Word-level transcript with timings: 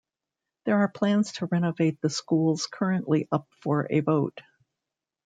There 0.65 0.79
are 0.79 0.87
plans 0.89 1.31
to 1.33 1.45
renovate 1.45 2.01
the 2.01 2.09
schools 2.09 2.65
currently 2.65 3.27
up 3.31 3.47
for 3.61 3.85
a 3.87 3.99
vote. 3.99 4.41